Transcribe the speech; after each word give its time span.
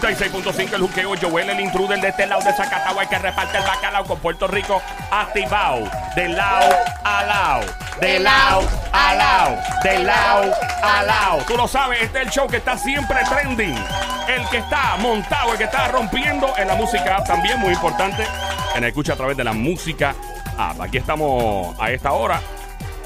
96.5 0.00 0.74
el 0.74 0.80
juqueo. 0.80 1.14
Joel, 1.20 1.50
el 1.50 1.60
intruder 1.60 2.00
de 2.00 2.08
este 2.08 2.26
lado 2.26 2.42
de 2.42 2.52
Zacatau, 2.52 3.00
el 3.00 3.08
que 3.08 3.18
reparte 3.18 3.58
el 3.58 3.64
bacalao 3.64 4.04
con 4.04 4.18
Puerto 4.18 4.46
Rico 4.46 4.82
activado. 5.10 5.88
De 6.14 6.28
lado 6.28 6.74
a 7.04 7.24
lado, 7.24 7.66
de 8.00 8.18
lado 8.18 8.68
a 8.92 9.14
lado, 9.14 9.56
de 9.82 9.98
lado 10.00 10.52
a 10.82 11.02
lado. 11.02 11.38
Tú 11.46 11.56
lo 11.56 11.68
sabes, 11.68 12.02
este 12.02 12.18
es 12.18 12.26
el 12.26 12.30
show 12.30 12.46
que 12.48 12.58
está 12.58 12.76
siempre 12.76 13.18
trending. 13.28 13.76
El 14.28 14.48
que 14.48 14.58
está 14.58 14.96
montado, 14.98 15.52
el 15.52 15.58
que 15.58 15.64
está 15.64 15.88
rompiendo 15.88 16.52
en 16.56 16.68
la 16.68 16.74
música 16.74 17.22
también, 17.24 17.58
muy 17.60 17.72
importante. 17.72 18.26
En 18.74 18.84
escucha 18.84 19.12
a 19.12 19.16
través 19.16 19.36
de 19.36 19.44
la 19.44 19.52
música. 19.52 20.14
Aquí 20.80 20.98
estamos 20.98 21.76
a 21.78 21.90
esta 21.90 22.12
hora 22.12 22.40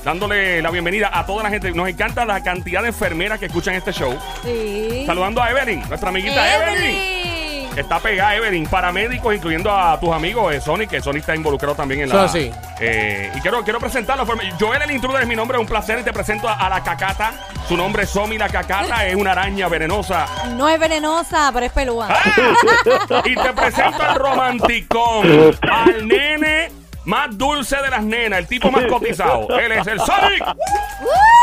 dándole 0.04 0.62
la 0.62 0.70
bienvenida 0.70 1.10
a 1.12 1.26
toda 1.26 1.42
la 1.42 1.50
gente. 1.50 1.70
Nos 1.72 1.88
encanta 1.88 2.24
la 2.24 2.42
cantidad 2.42 2.82
de 2.82 2.88
enfermeras 2.88 3.38
que 3.38 3.46
escuchan 3.46 3.74
este 3.74 3.92
show. 3.92 4.16
Sí. 4.42 5.04
Saludando 5.06 5.42
a 5.42 5.50
Evelyn, 5.50 5.86
nuestra 5.88 6.08
amiguita 6.08 6.54
Evelyn. 6.54 6.84
Evelyn. 6.84 7.37
Está 7.76 8.00
pegada 8.00 8.34
Evelyn, 8.34 8.66
paramédicos, 8.66 9.34
incluyendo 9.34 9.70
a 9.70 9.98
tus 10.00 10.10
amigos 10.12 10.50
de 10.52 10.60
Sony, 10.60 10.86
que 10.88 11.00
Sony 11.00 11.16
está 11.18 11.36
involucrado 11.36 11.74
también 11.76 12.00
en 12.02 12.08
la. 12.08 12.24
Eso 12.24 12.32
sí. 12.32 12.50
Eh, 12.80 13.30
y 13.34 13.40
quiero, 13.40 13.62
quiero 13.62 13.78
presentarlo. 13.78 14.26
Joel 14.58 14.82
el 14.82 14.90
intruder 14.90 15.22
es 15.22 15.28
mi 15.28 15.36
nombre, 15.36 15.58
un 15.58 15.66
placer. 15.66 16.00
Y 16.00 16.02
te 16.02 16.12
presento 16.12 16.48
a, 16.48 16.54
a 16.54 16.68
la 16.68 16.82
cacata. 16.82 17.32
Su 17.68 17.76
nombre 17.76 18.02
es 18.04 18.10
Somi 18.10 18.38
la 18.38 18.48
cacata, 18.48 19.06
es 19.06 19.14
una 19.14 19.32
araña 19.32 19.68
venenosa. 19.68 20.26
No 20.56 20.68
es 20.68 20.80
venenosa, 20.80 21.50
pero 21.52 21.66
es 21.66 21.72
pelúa. 21.72 22.08
¡Ah! 22.10 23.22
Y 23.24 23.34
te 23.36 23.52
presento 23.52 24.02
al 24.02 24.14
romanticón, 24.16 25.56
al 25.70 26.08
nene 26.08 26.72
más 27.04 27.36
dulce 27.38 27.76
de 27.76 27.90
las 27.90 28.02
nenas, 28.02 28.40
el 28.40 28.46
tipo 28.46 28.70
más 28.70 28.84
cotizado. 28.86 29.48
Él 29.58 29.72
es 29.72 29.86
el 29.86 29.98
Sonic. 30.00 30.44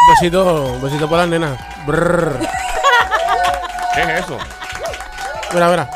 Besito, 0.09 0.79
besito 0.81 1.07
por 1.09 1.17
las 1.17 1.27
nenas. 1.27 1.59
¿Qué 3.95 4.01
es 4.01 4.19
eso? 4.21 4.37
Mira, 5.53 5.69
mira. 5.69 5.89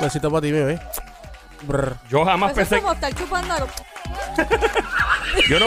Besito 0.00 0.30
para 0.30 0.40
ti, 0.42 0.52
bebé. 0.52 0.78
Yo 2.08 2.24
jamás 2.24 2.52
Eso 2.52 2.60
es 2.62 2.68
pensé. 2.68 2.82
como 2.82 2.94
estar 2.94 3.14
chupando 3.14 3.54
algo. 3.54 3.68
Yo 5.48 5.60
no, 5.60 5.66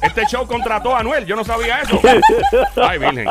este 0.00 0.24
show 0.26 0.46
contrató 0.46 0.96
a 0.96 1.00
Anuel, 1.00 1.26
yo 1.26 1.36
no 1.36 1.44
sabía 1.44 1.80
eso. 1.82 2.00
Ay, 2.82 2.98
virgen. 2.98 3.26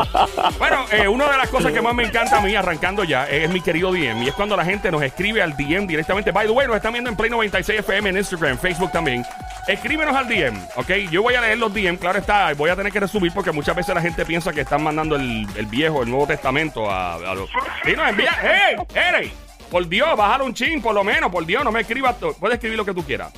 Bueno, 0.60 0.86
eh, 0.92 1.08
una 1.08 1.28
de 1.32 1.38
las 1.38 1.50
cosas 1.50 1.72
que 1.72 1.82
más 1.82 1.96
me 1.96 2.04
encanta 2.04 2.38
a 2.38 2.42
mí, 2.42 2.56
arrancando 2.56 3.04
ya, 3.04 3.26
es 3.28 3.50
mi 3.50 3.62
querido 3.62 3.92
DM. 3.92 4.22
Y 4.24 4.28
es 4.28 4.36
cuando 4.36 4.56
la 4.56 4.64
gente 4.64 4.92
nos 4.92 5.02
escribe 5.02 5.42
al 5.42 5.58
DM 5.58 5.88
directamente. 5.88 6.32
By 6.32 6.46
the 6.46 6.52
way, 6.54 6.68
nos 6.68 6.76
están 6.76 6.94
viendo 6.94 7.10
en 7.10 7.16
Play 7.16 7.32
96 7.32 7.80
FM 7.80 8.10
en 8.10 8.18
Instagram, 8.18 8.60
Facebook 8.60 8.92
también. 8.92 9.26
Escríbenos 9.68 10.16
al 10.16 10.28
DM, 10.28 10.56
¿ok? 10.76 10.92
Yo 11.10 11.24
voy 11.24 11.34
a 11.34 11.42
leer 11.42 11.58
los 11.58 11.74
DM, 11.74 11.98
claro 11.98 12.20
está, 12.20 12.54
voy 12.54 12.70
a 12.70 12.76
tener 12.76 12.92
que 12.92 13.00
resubir 13.00 13.32
porque 13.34 13.52
muchas 13.52 13.76
veces 13.76 13.96
la 13.96 14.02
gente 14.02 14.24
piensa 14.26 14.54
que 14.54 14.62
están 14.62 14.84
mandando 14.84 15.16
el, 15.16 15.48
el 15.56 15.66
viejo, 15.66 16.04
el 16.04 16.10
Nuevo 16.12 16.28
Testamento 16.28 16.90
a, 16.92 17.16
a 17.16 17.34
los... 17.34 17.50
Y 17.86 17.94
nos 17.94 18.08
envía, 18.08 18.38
¡hey! 18.42 18.76
¡Ere! 18.94 19.32
Por 19.70 19.88
Dios, 19.88 20.16
bájale 20.16 20.44
un 20.44 20.54
chin, 20.54 20.82
por 20.82 20.94
lo 20.94 21.04
menos, 21.04 21.32
por 21.32 21.46
Dios, 21.46 21.64
no 21.64 21.72
me 21.72 21.82
escribas, 21.82 22.16
puedes 22.40 22.56
escribir 22.56 22.78
lo 22.78 22.86
que 22.86 22.94
tú 22.94 23.04
quieras 23.04 23.34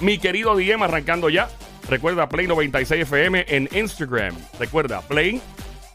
mi 0.00 0.18
querido 0.18 0.56
DM 0.56 0.82
arrancando 0.82 1.28
ya. 1.28 1.48
Recuerda 1.88 2.28
Play 2.28 2.46
96 2.46 3.02
FM 3.02 3.46
en 3.48 3.68
Instagram. 3.72 4.34
Recuerda 4.58 5.00
Play 5.02 5.40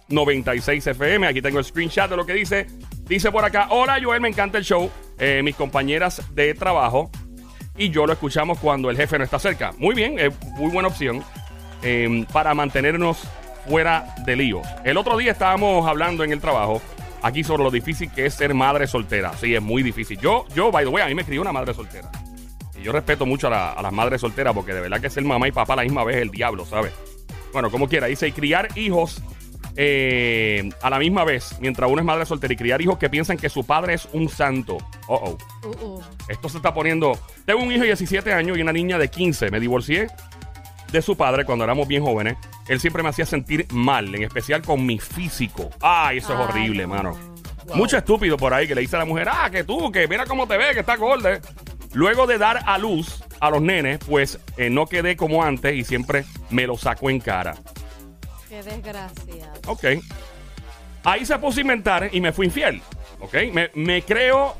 96 0.09 0.87
FM. 0.87 1.27
Aquí 1.27 1.41
tengo 1.41 1.59
el 1.59 1.65
screenshot 1.65 2.09
de 2.09 2.17
lo 2.17 2.25
que 2.25 2.33
dice. 2.33 2.67
Dice 3.03 3.31
por 3.31 3.45
acá, 3.45 3.67
hola 3.69 3.99
Joel, 4.01 4.21
me 4.21 4.29
encanta 4.29 4.57
el 4.57 4.63
show. 4.63 4.89
Eh, 5.19 5.41
mis 5.43 5.55
compañeras 5.55 6.21
de 6.33 6.53
trabajo 6.53 7.11
y 7.77 7.89
yo 7.89 8.05
lo 8.05 8.13
escuchamos 8.13 8.59
cuando 8.59 8.89
el 8.89 8.97
jefe 8.97 9.17
no 9.17 9.23
está 9.23 9.39
cerca. 9.39 9.71
Muy 9.77 9.93
bien, 9.93 10.17
es 10.17 10.33
muy 10.57 10.71
buena 10.71 10.87
opción 10.87 11.23
eh, 11.83 12.25
para 12.31 12.53
mantenernos 12.53 13.23
fuera 13.67 14.15
de 14.25 14.35
líos. 14.35 14.67
El 14.83 14.97
otro 14.97 15.17
día 15.17 15.31
estábamos 15.31 15.87
hablando 15.87 16.23
en 16.23 16.31
el 16.31 16.41
trabajo 16.41 16.81
aquí 17.23 17.43
sobre 17.43 17.63
lo 17.63 17.71
difícil 17.71 18.11
que 18.11 18.27
es 18.27 18.35
ser 18.35 18.53
madre 18.53 18.85
soltera. 18.85 19.33
Sí, 19.39 19.55
es 19.55 19.61
muy 19.61 19.81
difícil. 19.81 20.19
Yo, 20.19 20.45
yo, 20.55 20.71
by 20.71 20.85
the 20.85 20.91
way, 20.91 21.03
a 21.03 21.07
mí 21.07 21.15
me 21.15 21.21
escribió 21.23 21.41
una 21.41 21.51
madre 21.51 21.73
soltera. 21.73 22.11
Y 22.79 22.83
yo 22.83 22.91
respeto 22.91 23.25
mucho 23.25 23.47
a, 23.47 23.49
la- 23.49 23.71
a 23.73 23.81
las 23.81 23.91
madres 23.91 24.21
solteras 24.21 24.53
porque 24.53 24.73
de 24.73 24.81
verdad 24.81 25.01
que 25.01 25.09
ser 25.09 25.23
mamá 25.23 25.47
y 25.47 25.51
papá 25.51 25.73
a 25.73 25.77
la 25.77 25.83
misma 25.83 26.03
vez 26.03 26.17
es 26.17 26.21
el 26.21 26.29
diablo, 26.29 26.65
¿sabes? 26.65 26.91
Bueno, 27.51 27.71
como 27.71 27.87
quiera, 27.87 28.07
dice, 28.07 28.27
y 28.27 28.31
criar 28.31 28.69
hijos 28.77 29.21
eh, 29.75 30.69
a 30.81 30.89
la 30.89 30.99
misma 30.99 31.23
vez, 31.23 31.55
mientras 31.59 31.89
uno 31.89 31.99
es 31.99 32.05
madre 32.05 32.25
soltera 32.25 32.53
y 32.53 32.57
criar 32.57 32.81
hijos 32.81 32.97
que 32.97 33.09
piensan 33.09 33.37
que 33.37 33.49
su 33.49 33.63
padre 33.65 33.93
es 33.95 34.07
un 34.13 34.29
santo. 34.29 34.77
Oh, 35.07 35.37
oh. 35.63 35.67
Uh, 35.67 35.85
uh. 35.95 36.01
Esto 36.27 36.49
se 36.49 36.57
está 36.57 36.73
poniendo. 36.73 37.17
Tengo 37.45 37.61
un 37.63 37.71
hijo 37.71 37.81
de 37.81 37.87
17 37.87 38.31
años 38.33 38.57
y 38.57 38.61
una 38.61 38.71
niña 38.73 38.97
de 38.97 39.07
15. 39.09 39.49
Me 39.49 39.59
divorcié 39.59 40.07
de 40.93 41.01
su 41.01 41.17
padre 41.17 41.43
cuando 41.43 41.65
éramos 41.65 41.87
bien 41.87 42.03
jóvenes. 42.03 42.37
Él 42.67 42.79
siempre 42.79 43.03
me 43.03 43.09
hacía 43.09 43.25
sentir 43.25 43.67
mal, 43.71 44.13
en 44.15 44.23
especial 44.23 44.61
con 44.61 44.85
mi 44.85 44.99
físico. 44.99 45.69
Ay, 45.81 46.19
eso 46.19 46.33
es 46.33 46.39
horrible, 46.39 46.83
no. 46.83 46.89
mano. 46.89 47.17
Mucho 47.73 47.97
estúpido 47.97 48.37
por 48.37 48.53
ahí 48.53 48.67
que 48.67 48.75
le 48.75 48.81
dice 48.81 48.95
a 48.95 48.99
la 48.99 49.05
mujer, 49.05 49.27
ah, 49.29 49.49
que 49.49 49.63
tú, 49.63 49.91
que 49.91 50.07
mira 50.07 50.25
cómo 50.25 50.47
te 50.47 50.55
ves, 50.57 50.73
que 50.73 50.81
está 50.81 50.95
gorda. 50.95 51.39
Luego 51.93 52.27
de 52.27 52.37
dar 52.37 52.61
a 52.65 52.77
luz 52.77 53.23
a 53.39 53.49
los 53.49 53.61
nenes, 53.61 53.99
pues 54.07 54.39
eh, 54.57 54.69
no 54.69 54.85
quedé 54.85 55.17
como 55.17 55.43
antes 55.43 55.75
y 55.75 55.83
siempre 55.83 56.25
me 56.49 56.67
lo 56.67 56.77
saco 56.77 57.09
en 57.09 57.19
cara. 57.19 57.55
Qué 58.47 58.61
desgracia. 58.61 59.51
Ok. 59.67 59.85
Ahí 61.03 61.25
se 61.25 61.37
puso 61.39 61.57
a 61.57 61.61
inventar 61.61 62.09
y 62.11 62.21
me 62.21 62.31
fui 62.31 62.45
infiel. 62.47 62.81
Ok. 63.19 63.35
Me, 63.51 63.71
me 63.73 64.03
creo. 64.03 64.55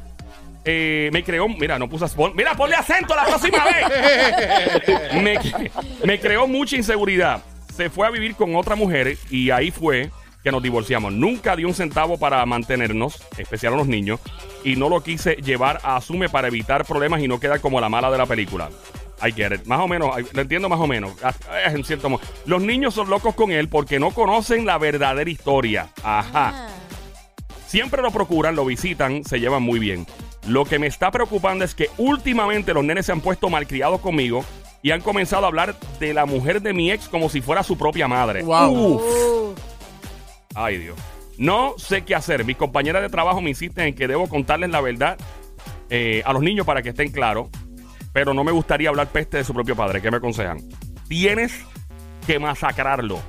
Eh, 0.66 1.10
me 1.14 1.24
creó. 1.24 1.48
Mira, 1.48 1.78
no 1.80 1.90
puse. 1.90 2.08
pon- 2.16 2.34
mira, 2.36 2.54
ponle 2.56 2.76
acento 2.76 3.16
la 3.16 3.26
próxima 3.26 3.64
vez. 3.66 5.14
me, 5.22 5.40
me 6.06 6.20
creó 6.20 6.48
mucha 6.48 6.76
inseguridad. 6.76 7.44
Se 7.76 7.90
fue 7.90 8.06
a 8.08 8.12
vivir 8.12 8.36
con 8.36 8.56
otra 8.56 8.76
mujer 8.76 9.18
y 9.30 9.50
ahí 9.50 9.72
fue 9.72 10.10
que 10.44 10.52
nos 10.52 10.62
divorciamos. 10.62 11.14
Nunca 11.14 11.56
dio 11.56 11.68
un 11.68 11.74
centavo 11.74 12.18
para 12.20 12.46
mantenernos, 12.46 13.22
especial 13.38 13.74
a 13.74 13.78
los 13.78 13.88
niños, 13.88 14.20
y 14.64 14.76
no 14.76 14.90
lo 14.90 15.02
quise 15.02 15.36
llevar 15.38 15.80
a 15.84 15.96
Asume 15.96 16.28
para 16.30 16.50
evitar 16.50 16.86
problemas 16.86 17.22
y 17.22 17.28
no 17.28 17.40
quedar 17.40 17.62
como 17.62 17.80
la 17.80 17.88
mala 17.90 18.12
de 18.12 18.18
la 18.18 18.26
película. 18.26 18.70
I 19.26 19.32
get 19.32 19.54
it. 19.54 19.66
Más 19.66 19.80
o 19.80 19.88
menos, 19.88 20.20
I- 20.20 20.26
lo 20.36 20.42
entiendo 20.42 20.68
más 20.68 20.80
o 20.82 20.86
menos. 20.88 21.14
Ah, 21.24 21.34
eh, 21.54 21.72
En 21.74 21.84
cierto 21.86 22.10
modo. 22.10 22.22
Los 22.46 22.62
niños 22.62 22.94
son 22.94 23.10
locos 23.10 23.34
con 23.36 23.52
él 23.54 23.70
porque 23.70 24.00
no 24.00 24.12
conocen 24.12 24.66
la 24.66 24.78
verdadera 24.78 25.30
historia. 25.30 25.88
Ajá. 26.04 26.32
Ah. 26.34 26.68
Siempre 27.66 28.02
lo 28.02 28.12
procuran, 28.12 28.56
lo 28.56 28.66
visitan, 28.66 29.24
se 29.24 29.40
llevan 29.40 29.64
muy 29.64 29.80
bien. 29.80 30.06
Lo 30.48 30.66
que 30.66 30.80
me 30.80 30.88
está 30.88 31.12
preocupando 31.12 31.64
es 31.64 31.74
que 31.74 31.90
últimamente 31.98 32.74
los 32.74 32.84
nenes 32.84 33.06
se 33.06 33.12
han 33.12 33.22
puesto 33.22 33.50
malcriados 33.50 34.02
conmigo 34.02 34.44
y 34.82 34.92
han 34.92 35.02
comenzado 35.02 35.46
a 35.46 35.48
hablar 35.48 35.76
de 36.00 36.14
la 36.14 36.26
mujer 36.26 36.62
de 36.62 36.74
mi 36.74 36.92
ex 36.92 37.08
como 37.08 37.30
si 37.30 37.42
fuera 37.42 37.64
su 37.64 37.78
propia 37.78 38.08
madre. 38.08 38.44
Wow. 38.44 38.72
Uf. 38.72 39.60
Ay, 40.54 40.78
Dios. 40.78 40.98
No 41.38 41.76
sé 41.78 42.04
qué 42.04 42.14
hacer. 42.14 42.46
Mis 42.46 42.58
compañeras 42.58 43.02
de 43.02 43.10
trabajo 43.10 43.42
me 43.42 43.50
insisten 43.50 43.88
en 43.88 43.96
que 43.96 44.08
debo 44.08 44.28
contarles 44.28 44.70
la 44.70 44.82
verdad 44.82 45.18
eh, 45.90 46.22
a 46.26 46.34
los 46.34 46.44
niños 46.44 46.66
para 46.66 46.82
que 46.82 46.90
estén 46.90 47.12
claros, 47.12 47.50
pero 48.12 48.34
no 48.34 48.44
me 48.44 48.52
gustaría 48.52 48.90
hablar 48.90 49.08
peste 49.08 49.38
de 49.38 49.44
su 49.44 49.54
propio 49.54 49.76
padre. 49.76 50.02
¿Qué 50.02 50.12
me 50.12 50.18
aconsejan? 50.18 50.60
Tienes 51.08 51.54
que 52.28 52.38
masacrarlo. 52.38 53.20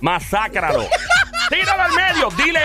Masácralo. 0.00 0.86
Tíralo 1.50 1.82
al 1.82 1.92
medio. 1.92 2.28
Dile 2.44 2.60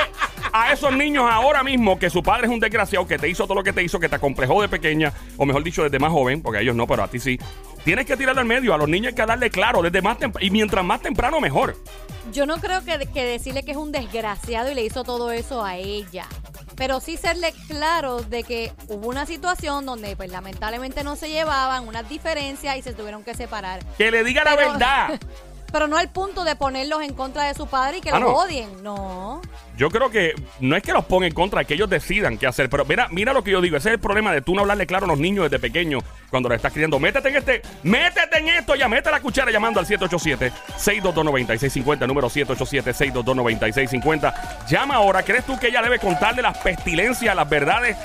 a 0.54 0.72
esos 0.74 0.96
niños 0.96 1.26
ahora 1.30 1.64
mismo 1.64 1.98
que 2.00 2.10
su 2.10 2.24
padre 2.24 2.48
es 2.48 2.54
un 2.54 2.60
desgraciado, 2.60 3.08
que 3.08 3.18
te 3.18 3.30
hizo 3.30 3.44
todo 3.44 3.56
lo 3.56 3.64
que 3.64 3.74
te 3.74 3.84
hizo, 3.84 4.00
que 4.00 4.10
te 4.10 4.16
acomplejó 4.16 4.62
de 4.62 4.70
pequeña, 4.70 5.14
o 5.38 5.46
mejor 5.46 5.64
dicho, 5.64 5.84
desde 5.84 6.00
más 6.00 6.12
joven, 6.12 6.42
porque 6.42 6.60
a 6.60 6.62
ellos 6.62 6.76
no, 6.76 6.88
pero 6.88 7.04
a 7.04 7.08
ti 7.08 7.20
sí. 7.20 7.40
Tienes 7.84 8.06
que 8.06 8.18
tirarlo 8.18 8.42
al 8.42 8.48
medio. 8.48 8.74
A 8.74 8.78
los 8.78 8.90
niños 8.90 9.10
hay 9.10 9.16
que 9.16 9.26
darle 9.26 9.50
claro, 9.50 9.82
desde 9.82 10.02
más 10.02 10.18
temprano. 10.18 10.46
Y 10.46 10.52
mientras 10.52 10.84
más 10.84 11.02
temprano, 11.02 11.40
mejor. 11.40 11.76
yo 12.34 12.46
no 12.46 12.58
creo 12.58 12.84
que, 12.84 13.08
que 13.08 13.24
decirle 13.24 13.64
que 13.64 13.72
es 13.72 13.78
un 13.78 13.92
desgraciado 13.92 14.72
y 14.72 14.76
le 14.76 14.84
hizo 14.84 15.04
todo 15.04 15.32
eso 15.32 15.64
a 15.64 15.78
ella. 15.78 16.26
Pero 16.76 17.00
sí 17.00 17.18
serle 17.18 17.54
claro 17.68 18.22
de 18.22 18.44
que 18.44 18.72
hubo 18.88 19.10
una 19.10 19.26
situación 19.26 19.86
donde 19.86 20.16
pues 20.16 20.32
lamentablemente 20.32 21.04
no 21.04 21.16
se 21.16 21.30
llevaban, 21.30 21.88
unas 21.88 22.08
diferencias 22.08 22.78
y 22.78 22.82
se 22.82 22.94
tuvieron 22.94 23.24
que 23.24 23.34
separar. 23.34 23.84
Que 23.98 24.12
le 24.12 24.24
diga 24.24 24.44
la 24.44 24.56
verdad. 24.56 25.20
Pero 25.72 25.88
no 25.88 25.98
al 25.98 26.10
punto 26.10 26.44
de 26.44 26.56
ponerlos 26.56 27.02
en 27.04 27.14
contra 27.14 27.44
de 27.46 27.54
su 27.54 27.68
padre 27.68 27.98
y 27.98 28.02
que 28.02 28.10
Ah, 28.10 28.20
los 28.20 28.32
no. 28.32 28.38
odien, 28.38 28.84
no. 28.84 29.42
Yo 29.78 29.90
creo 29.90 30.10
que 30.10 30.34
no 30.60 30.76
es 30.76 30.84
que 30.84 30.92
los 30.92 31.06
ponga 31.06 31.26
en 31.28 31.34
contra, 31.34 31.62
es 31.62 31.68
que 31.68 31.76
ellos 31.76 31.90
decidan 31.90 32.38
qué 32.38 32.48
hacer. 32.48 32.70
Pero 32.70 32.84
mira, 32.86 33.08
mira 33.12 33.32
lo 33.34 33.44
que 33.44 33.52
yo 33.52 33.62
digo, 33.62 33.78
ese 33.78 33.90
es 33.90 33.94
el 33.94 34.00
problema 34.00 34.32
de 34.34 34.42
tú 34.42 34.56
no 34.56 34.62
hablarle 34.62 34.86
claro 34.88 35.06
a 35.06 35.08
los 35.08 35.20
niños 35.20 35.44
desde 35.46 35.60
pequeños 35.60 36.04
cuando 36.30 36.50
los 36.50 36.56
estás 36.58 36.74
criando. 36.74 37.00
Métete 37.00 37.30
en 37.30 37.36
este, 37.38 37.62
métete 37.84 38.40
en 38.40 38.50
esto 38.50 38.76
ya, 38.76 38.88
mete 38.90 39.10
la 39.12 39.22
cuchara 39.22 39.52
llamando 39.52 39.80
al 39.80 39.86
787-622-9650, 39.86 42.08
número 42.08 42.30
787-622-9650. 42.30 44.34
Llama 44.68 44.96
ahora, 44.96 45.24
¿crees 45.24 45.46
tú 45.46 45.58
que 45.58 45.68
ella 45.68 45.82
debe 45.82 46.00
contarle 46.00 46.42
las 46.42 46.58
pestilencias, 46.58 47.34
las 47.36 47.50
verdades 47.50 47.96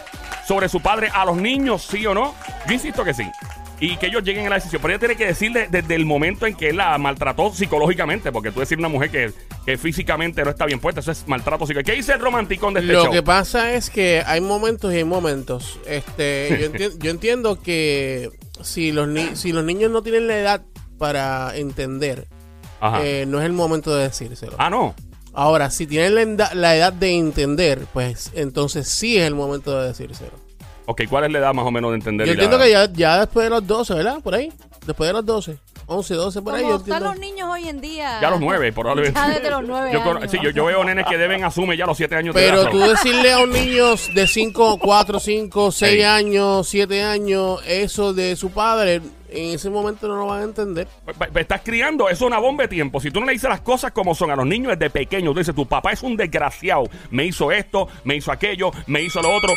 sobre 0.47 0.69
su 0.69 0.81
padre 0.81 1.11
a 1.13 1.25
los 1.25 1.37
niños, 1.37 1.83
sí 1.83 2.07
o 2.07 2.15
no? 2.15 2.35
Yo 2.67 2.75
insisto 2.75 3.05
que 3.05 3.15
sí. 3.15 3.31
Y 3.81 3.97
que 3.97 4.07
ellos 4.07 4.23
lleguen 4.23 4.47
a 4.47 4.51
la 4.51 4.55
decisión. 4.57 4.81
Pero 4.81 4.95
ella 4.95 4.99
tiene 5.01 5.17
que 5.17 5.27
decirle 5.27 5.67
desde 5.71 5.95
el 5.97 6.07
momento 6.07 6.47
en 6.47 6.55
que 6.55 6.71
él 6.71 6.77
la 6.77 6.97
maltrató 6.97 7.53
psicológicamente. 7.53 8.31
Porque 8.33 8.51
tú 8.53 8.61
decir 8.61 8.79
a 8.79 8.81
una 8.81 8.89
mujer 8.89 9.11
que, 9.11 9.33
que 9.67 9.77
físicamente 9.77 10.43
no 10.45 10.51
está 10.51 10.65
bien 10.65 10.79
puesta, 10.81 11.01
eso 11.01 11.11
es 11.11 11.27
maltrato 11.27 11.67
psicológico. 11.67 11.91
¿Qué 11.93 11.97
dice 11.97 12.13
el 12.13 12.21
romanticón 12.21 12.73
de 12.75 12.81
este 12.81 12.93
Lo 12.93 13.05
show? 13.05 13.13
que 13.13 13.23
pasa 13.23 13.73
es 13.75 13.91
que 13.91 14.23
hay 14.25 14.41
momentos 14.41 14.93
y 14.95 14.99
hay 14.99 15.05
momentos. 15.05 15.79
Este, 15.87 16.57
yo, 16.61 16.73
enti- 16.73 16.99
yo 16.99 17.11
entiendo 17.11 17.61
que 17.61 18.31
si 18.63 18.93
los, 18.93 19.09
ni- 19.09 19.35
si 19.37 19.53
los 19.53 19.65
niños 19.65 19.91
no 19.91 20.03
tienen 20.03 20.29
la 20.29 20.39
edad 20.39 20.63
para 20.99 21.55
entender, 21.57 22.29
eh, 23.03 23.25
no 23.27 23.41
es 23.41 23.45
el 23.47 23.53
momento 23.53 23.95
de 23.97 24.05
decírselo. 24.05 24.55
ah, 24.59 24.71
no. 24.71 24.95
Ahora, 25.37 25.69
si 25.71 25.89
tienen 25.89 26.37
la, 26.37 26.55
la 26.55 26.77
edad 26.77 26.93
de 26.93 27.11
entender, 27.17 27.87
pues 27.93 28.31
entonces 28.35 28.87
sí 28.87 29.17
es 29.19 29.25
el 29.25 29.35
momento 29.35 29.77
de 29.81 29.89
decírselo. 29.89 30.44
Ok, 30.87 31.03
¿cuál 31.09 31.25
es 31.25 31.33
la 31.33 31.39
edad 31.39 31.55
más 31.55 31.65
o 31.67 31.71
menos 31.71 31.91
de 31.93 31.97
entender? 31.97 32.27
Yo 32.27 32.33
y 32.33 32.37
la- 32.37 32.43
entiendo 32.45 32.65
que 32.65 32.71
ya, 32.71 32.93
ya 32.93 33.21
después 33.21 33.45
de 33.45 33.51
los 33.51 33.67
12, 33.67 33.95
¿verdad? 33.95 34.21
Por 34.23 34.35
ahí. 34.35 34.53
Después 34.87 35.09
de 35.09 35.15
los 35.15 35.25
12. 35.25 35.57
11, 35.87 36.15
12, 36.15 36.41
por 36.43 36.55
ahí. 36.55 36.63
Como 36.63 36.75
Yo 36.75 36.79
están 36.79 37.03
entiendo. 37.03 37.11
los 37.11 37.19
niños 37.21 37.49
hoy 37.51 37.69
en 37.69 37.81
día. 37.81 38.19
Ya 38.21 38.29
a 38.29 38.31
los 38.31 38.41
nueve, 38.41 38.73
probablemente. 38.73 39.19
Ya 39.21 39.29
desde 39.29 39.51
los 39.51 39.65
nueve 39.67 39.91
Yo, 39.93 40.03
con- 40.03 40.17
años. 40.17 40.31
sí, 40.31 40.39
yo, 40.43 40.49
yo 40.51 40.65
veo 40.65 40.83
nenes 40.83 41.05
que 41.07 41.19
deben 41.19 41.45
asume 41.45 41.77
ya 41.77 41.85
los 41.85 41.97
siete 41.97 42.17
años 42.17 42.35
de 42.35 42.41
Pero 42.43 42.63
edad. 42.63 42.71
tú 42.71 42.79
decirle 42.79 43.33
a 43.35 43.41
un 43.41 43.51
niño 43.51 43.95
de 44.15 44.27
5, 44.27 44.79
4, 44.79 45.21
5, 45.21 45.71
6 45.73 45.93
Ey. 45.97 46.03
años, 46.03 46.69
7 46.69 47.03
años, 47.03 47.61
eso 47.67 48.15
de 48.15 48.35
su 48.37 48.51
padre, 48.51 49.03
en 49.29 49.51
ese 49.55 49.69
momento 49.69 50.09
no 50.09 50.17
lo 50.17 50.27
van 50.27 50.41
a 50.41 50.45
entender. 50.45 50.89
Pues, 51.05 51.17
pues, 51.19 51.31
Estás 51.37 51.61
criando, 51.63 52.09
eso 52.09 52.25
es 52.25 52.29
una 52.31 52.39
bomba 52.39 52.63
de 52.65 52.69
tiempo. 52.69 52.99
Si 53.01 53.11
tú 53.11 53.21
no 53.21 53.27
le 53.27 53.33
dices 53.33 53.51
las 53.51 53.61
cosas 53.61 53.93
como 53.93 54.15
son 54.15 54.31
a 54.31 54.37
los 54.37 54.47
niños 54.47 54.73
desde 54.79 54.89
pequeños, 54.89 55.35
tú 55.35 55.39
dices, 55.41 55.55
tu 55.55 55.67
papá 55.67 55.93
es 55.93 56.03
un 56.03 56.17
desgraciado, 56.17 56.85
me 57.11 57.27
hizo 57.27 57.53
esto, 57.53 57.89
me 58.05 58.17
hizo 58.17 58.33
aquello, 58.33 58.71
me 58.87 59.03
hizo 59.03 59.21
lo 59.21 59.35
otro. 59.37 59.53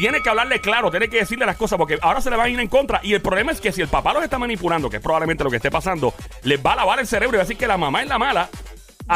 Tiene 0.00 0.22
que 0.22 0.30
hablarle 0.30 0.60
claro, 0.60 0.90
tiene 0.90 1.08
que 1.08 1.18
decirle 1.18 1.44
las 1.46 1.56
cosas 1.56 1.76
porque 1.76 1.98
ahora 2.00 2.20
se 2.22 2.30
le 2.30 2.36
van 2.36 2.46
a 2.46 2.48
ir 2.48 2.58
en 2.58 2.68
contra. 2.68 3.00
Y 3.02 3.12
el 3.14 3.20
problema 3.20 3.52
es 3.52 3.60
que 3.60 3.70
si 3.70 3.82
el 3.82 3.88
papá 3.88 4.12
los 4.14 4.22
está 4.24 4.38
manipulando, 4.38 4.88
que 4.88 4.96
es 4.96 5.02
probablemente 5.02 5.44
lo 5.44 5.50
que 5.50 5.56
esté 5.56 5.70
pasando, 5.70 6.14
les 6.42 6.58
va 6.64 6.72
a 6.72 6.76
lavar 6.76 7.00
el 7.00 7.06
cerebro 7.06 7.36
y 7.36 7.38
va 7.38 7.42
a 7.42 7.44
decir 7.44 7.58
que 7.58 7.66
la 7.66 7.76
mamá 7.76 8.02
es 8.02 8.08
la 8.08 8.18
mala. 8.18 8.48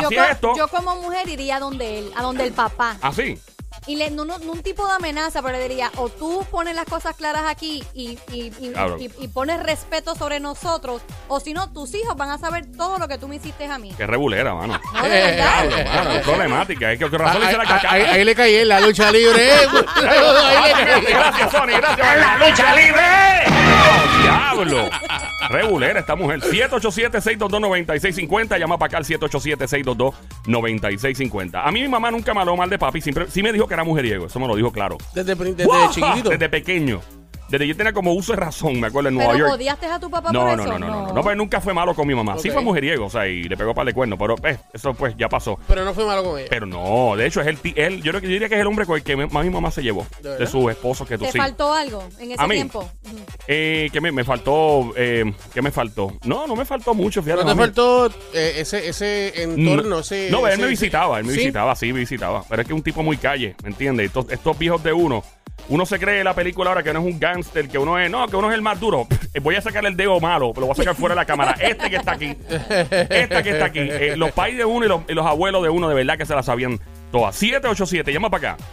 yo, 0.00 0.06
Así 0.08 0.14
co- 0.16 0.22
es 0.22 0.30
esto. 0.30 0.52
yo 0.56 0.68
como 0.68 0.96
mujer 0.96 1.28
iría 1.28 1.58
donde 1.58 2.00
él, 2.00 2.12
a 2.16 2.22
donde 2.22 2.44
el 2.44 2.52
papá. 2.52 2.96
Así. 3.00 3.38
Y 3.86 3.96
le, 3.96 4.10
no, 4.10 4.24
no, 4.24 4.38
no 4.38 4.52
un 4.52 4.62
tipo 4.62 4.86
de 4.86 4.94
amenaza, 4.94 5.42
pero 5.42 5.58
le 5.58 5.68
diría, 5.68 5.90
o 5.96 6.08
tú 6.08 6.44
pones 6.50 6.74
las 6.74 6.86
cosas 6.86 7.14
claras 7.16 7.42
aquí 7.46 7.84
y, 7.94 8.18
y, 8.32 8.50
y- 8.60 8.72
Claro. 8.72 8.96
y- 8.98 9.10
y 9.18 9.28
pones 9.28 9.62
respeto 9.62 10.14
sobre 10.14 10.40
nosotros, 10.40 11.02
o 11.28 11.38
si 11.40 11.52
no, 11.52 11.70
tus 11.72 11.94
hijos 11.94 12.16
van 12.16 12.30
a 12.30 12.38
saber 12.38 12.64
todo 12.76 12.98
lo 12.98 13.06
que 13.08 13.18
tú 13.18 13.28
me 13.28 13.36
hiciste 13.36 13.66
a 13.66 13.76
mí. 13.78 13.92
Que 13.92 14.06
regulera, 14.06 14.54
mano. 14.54 14.80
No, 14.94 15.02
de 15.02 15.08
verdad. 15.08 15.62
Diablo, 15.68 15.90
mano, 15.92 16.10
es 16.12 16.22
problemática. 16.22 16.92
Es 16.92 16.98
que 16.98 17.08
razón 17.08 17.40
le 17.42 17.46
hice 17.48 17.56
la 17.58 17.62
Ahí, 17.62 17.68
caca. 17.68 17.90
ahí- 17.92 18.02
ahí 18.02 18.24
le 18.24 18.34
caí 18.34 18.54
en 18.56 18.68
la 18.68 18.80
lucha 18.80 19.10
libre. 19.12 19.54
eh. 19.64 19.68
Ahí 19.96 20.74
le 20.74 20.84
caí. 20.90 21.04
Gracias, 21.14 21.50
Sony. 21.52 21.66
Gracias. 21.76 22.16
¡La 22.18 22.48
lucha 22.48 22.74
libre! 22.74 23.73
¡Diablo! 24.24 24.88
Regulera 25.50 26.00
esta 26.00 26.16
mujer. 26.16 26.40
787-622-9650. 26.40 28.58
Llama 28.58 28.78
para 28.78 28.88
acá 28.88 28.96
al 28.98 29.04
787-622-9650. 29.04 31.62
A 31.64 31.70
mí 31.70 31.82
mi 31.82 31.88
mamá 31.88 32.10
nunca 32.10 32.34
me 32.34 32.40
habló 32.40 32.56
mal 32.56 32.68
de 32.70 32.78
papi. 32.78 33.00
Siempre, 33.00 33.26
sí 33.28 33.42
me 33.42 33.52
dijo 33.52 33.68
que 33.68 33.74
era 33.74 33.84
mujeriego. 33.84 34.26
Eso 34.26 34.40
me 34.40 34.48
lo 34.48 34.56
dijo 34.56 34.72
claro. 34.72 34.98
Desde, 35.14 35.34
desde. 35.34 36.30
Desde 36.30 36.48
pequeño. 36.48 37.00
Desde 37.48 37.66
yo 37.68 37.76
tenía 37.76 37.92
como 37.92 38.12
uso 38.14 38.32
de 38.32 38.36
razón, 38.40 38.80
me 38.80 38.86
acuerdo, 38.86 39.10
en 39.10 39.16
Pero 39.16 39.28
Nueva 39.32 39.38
York. 39.38 39.52
odiaste 39.60 39.86
a 39.86 40.00
tu 40.00 40.10
papá 40.10 40.32
No, 40.32 40.40
por 40.46 40.56
no, 40.56 40.62
eso. 40.64 40.72
no, 40.72 40.78
no, 40.78 40.86
no, 40.88 41.06
no, 41.08 41.12
no, 41.12 41.22
pues 41.22 41.36
nunca 41.36 41.60
fue 41.60 41.74
malo 41.74 41.94
con 41.94 42.06
mi 42.08 42.14
mamá. 42.14 42.38
Sí 42.38 42.50
fue 42.50 42.62
mujeriego, 42.62 43.06
o 43.06 43.10
sea, 43.10 43.26
y 43.28 43.44
le 43.44 43.56
pegó 43.56 43.74
para 43.74 43.86
de 43.86 43.92
cuerno, 43.94 44.16
pero 44.18 44.34
eh, 44.44 44.56
eso 44.72 44.94
pues 44.94 45.14
ya 45.16 45.28
pasó. 45.28 45.58
Pero 45.68 45.84
no 45.84 45.92
fue 45.94 46.06
malo 46.06 46.24
con 46.24 46.38
ella. 46.38 46.48
Pero 46.50 46.66
no, 46.66 47.14
de 47.16 47.26
hecho 47.26 47.40
es 47.42 47.46
el, 47.46 47.58
ti- 47.58 47.74
él, 47.76 48.02
yo, 48.02 48.12
creo 48.12 48.20
que- 48.22 48.26
yo 48.28 48.32
diría 48.32 48.48
que 48.48 48.54
es 48.54 48.60
el 48.62 48.66
hombre 48.66 48.86
con 48.86 48.96
el 48.96 49.02
que 49.02 49.14
más 49.16 49.44
mi 49.44 49.50
mamá 49.50 49.70
se 49.70 49.82
llevó. 49.82 50.06
¿De 50.22 50.38
De, 50.38 50.46
sus 50.46 50.70
esposos 50.70 51.06
que 51.06 51.18
tú 51.18 51.24
¿Te 51.24 51.32
sí. 51.32 51.38
faltó 51.38 51.72
algo 51.74 52.02
en 52.18 52.32
ese 52.32 52.42
¿A 52.42 52.46
mí? 52.46 52.54
tiempo? 52.56 52.90
Eh, 53.46 53.88
¿Qué 53.92 54.00
me, 54.00 54.10
me 54.10 54.24
faltó? 54.24 54.92
Eh, 54.96 55.32
¿Qué 55.52 55.60
me 55.62 55.70
faltó? 55.70 56.14
No, 56.24 56.46
no 56.46 56.56
me 56.56 56.64
faltó 56.64 56.94
mucho, 56.94 57.22
fíjate. 57.22 57.44
¿No 57.44 57.52
te 57.52 57.58
faltó 57.60 58.06
eh, 58.32 58.54
ese, 58.56 58.88
ese 58.88 59.42
entorno? 59.42 59.98
ese, 60.00 60.28
No, 60.30 60.46
él 60.48 60.56
me 60.56 60.62
ese- 60.64 60.70
visitaba, 60.70 61.18
él 61.18 61.26
me 61.26 61.32
¿Sí? 61.32 61.38
visitaba, 61.40 61.76
sí, 61.76 61.92
me 61.92 62.00
visitaba. 62.00 62.42
Pero 62.48 62.62
es 62.62 62.66
que 62.68 62.72
es 62.72 62.76
un 62.76 62.82
tipo 62.82 63.02
muy 63.02 63.16
calle, 63.18 63.54
¿me 63.62 63.68
entiendes? 63.68 64.06
Estos, 64.06 64.30
estos 64.30 64.58
viejos 64.58 64.82
de 64.82 64.92
uno, 64.92 65.22
uno 65.68 65.86
se 65.86 65.98
cree 65.98 66.18
en 66.18 66.24
la 66.24 66.34
película 66.34 66.70
ahora 66.70 66.82
que 66.82 66.92
no 66.92 67.00
es 67.00 67.06
un 67.06 67.18
gángster, 67.18 67.68
que 67.68 67.78
uno 67.78 67.98
es, 67.98 68.10
no, 68.10 68.28
que 68.28 68.36
uno 68.36 68.50
es 68.50 68.54
el 68.54 68.62
más 68.62 68.78
duro. 68.78 69.06
Voy 69.42 69.56
a 69.56 69.60
sacar 69.60 69.84
el 69.86 69.96
dedo 69.96 70.20
malo, 70.20 70.52
lo 70.54 70.66
voy 70.66 70.72
a 70.72 70.74
sacar 70.74 70.94
fuera 70.94 71.14
de 71.14 71.20
la 71.20 71.24
cámara. 71.24 71.56
Este 71.60 71.90
que 71.90 71.96
está 71.96 72.12
aquí, 72.12 72.36
esta 72.48 73.42
que 73.42 73.50
está 73.50 73.64
aquí. 73.66 73.80
Eh, 73.80 74.16
los 74.16 74.32
pais 74.32 74.56
de 74.56 74.64
uno 74.64 74.84
y 74.84 74.88
los, 74.88 75.00
y 75.08 75.14
los 75.14 75.26
abuelos 75.26 75.62
de 75.62 75.70
uno, 75.70 75.88
de 75.88 75.94
verdad 75.94 76.18
que 76.18 76.26
se 76.26 76.34
la 76.34 76.42
sabían 76.42 76.78
todas. 77.10 77.34
787, 77.36 78.12
llama 78.12 78.30
para 78.30 78.52
acá. 78.52 78.64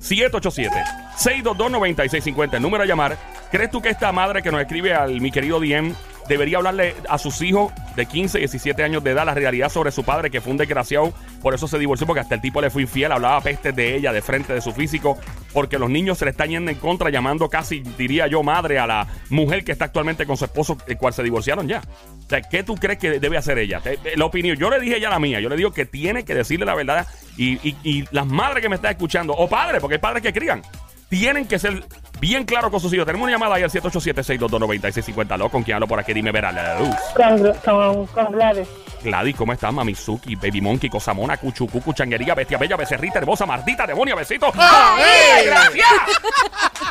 787-622-9650. 0.00 2.54
El 2.54 2.62
número 2.62 2.84
a 2.84 2.86
llamar. 2.86 3.18
¿Crees 3.50 3.70
tú 3.70 3.82
que 3.82 3.88
esta 3.88 4.12
madre 4.12 4.42
que 4.42 4.50
nos 4.50 4.60
escribe 4.60 4.94
al 4.94 5.20
mi 5.20 5.30
querido 5.30 5.60
DM 5.60 5.94
debería 6.28 6.58
hablarle 6.58 6.94
a 7.08 7.18
sus 7.18 7.40
hijos 7.42 7.72
de 7.96 8.06
15, 8.06 8.38
17 8.38 8.82
años 8.84 9.02
de 9.02 9.10
edad 9.10 9.26
la 9.26 9.34
realidad 9.34 9.70
sobre 9.70 9.90
su 9.90 10.04
padre 10.04 10.30
que 10.30 10.40
fue 10.40 10.52
un 10.52 10.58
desgraciado? 10.58 11.12
Por 11.42 11.54
eso 11.54 11.66
se 11.68 11.78
divorció 11.78 12.06
porque 12.06 12.20
hasta 12.20 12.34
el 12.34 12.40
tipo 12.40 12.60
le 12.60 12.70
fue 12.70 12.82
infiel, 12.82 13.10
hablaba 13.12 13.40
pestes 13.40 13.74
de 13.74 13.96
ella, 13.96 14.12
de 14.12 14.22
frente 14.22 14.52
de 14.52 14.60
su 14.60 14.72
físico, 14.72 15.18
porque 15.52 15.78
los 15.78 15.90
niños 15.90 16.18
se 16.18 16.24
le 16.24 16.30
están 16.32 16.50
yendo 16.50 16.70
en 16.70 16.76
contra, 16.78 17.10
llamando 17.10 17.48
casi, 17.48 17.80
diría 17.96 18.26
yo, 18.26 18.42
madre 18.42 18.78
a 18.78 18.86
la 18.86 19.06
mujer 19.30 19.64
que 19.64 19.72
está 19.72 19.86
actualmente 19.86 20.26
con 20.26 20.36
su 20.36 20.44
esposo, 20.44 20.76
el 20.86 20.96
cual 20.98 21.12
se 21.12 21.22
divorciaron 21.22 21.66
ya. 21.68 21.80
O 22.26 22.28
sea, 22.28 22.42
¿qué 22.42 22.62
tú 22.62 22.74
crees 22.76 22.98
que 22.98 23.18
debe 23.20 23.36
hacer 23.38 23.58
ella? 23.58 23.80
Te- 23.80 23.98
La 24.16 24.24
opinión, 24.26 24.56
yo 24.56 24.68
le 24.70 24.78
dije 24.80 25.00
ya 25.00 25.10
la 25.10 25.18
mía, 25.18 25.40
yo 25.40 25.48
le 25.48 25.56
digo 25.56 25.72
que 25.72 25.86
tiene 25.86 26.24
que 26.24 26.34
decirle 26.34 26.66
la 26.66 26.74
verdad 26.74 27.06
y, 27.36 27.54
y- 27.68 27.76
y 27.82 28.04
las 28.10 28.26
madres 28.26 28.62
que 28.62 28.68
me 28.68 28.76
están 28.76 28.90
escuchando, 28.92 29.32
o 29.32 29.48
padres, 29.48 29.80
porque 29.80 29.94
hay 29.94 30.00
padres 30.00 30.22
que 30.22 30.32
crían, 30.32 30.62
tienen 31.08 31.46
que 31.46 31.58
ser 31.58 31.84
bien 32.20 32.44
claros 32.44 32.70
con 32.70 32.80
sus 32.80 32.92
hijos. 32.92 33.06
Tenemos 33.06 33.24
una 33.26 33.32
llamada 33.32 33.56
ahí 33.56 33.62
al 33.62 33.70
787-622-9650. 33.70 35.50
¿Con 35.50 35.62
quién 35.62 35.76
hablo 35.76 35.86
por 35.86 35.98
aquí? 35.98 36.12
Dime, 36.12 36.32
verá 36.32 36.52
la 36.52 36.78
luz. 36.78 36.94
Con, 37.14 37.52
con, 37.64 38.06
con 38.06 38.32
Gladys. 38.32 38.68
Gladys, 39.02 39.36
¿cómo 39.36 39.52
estás? 39.52 39.72
Mamizuki, 39.72 40.34
Baby 40.34 40.60
Monkey, 40.60 40.90
Cosamona, 40.90 41.36
Cuchucucu, 41.36 41.92
Changuería, 41.92 42.34
Bestia 42.34 42.58
Bella, 42.58 42.76
Becerrita, 42.76 43.20
Hermosa, 43.20 43.46
Mardita, 43.46 43.86
Demonia, 43.86 44.14
Besito. 44.16 44.50
¡Ay, 44.56 45.46
gracias! 45.46 45.88